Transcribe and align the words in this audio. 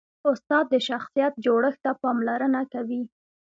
استاد 0.29 0.65
د 0.69 0.75
شخصیت 0.87 1.33
جوړښت 1.45 1.79
ته 1.85 1.91
پاملرنه 2.01 2.61
کوي. 2.73 3.01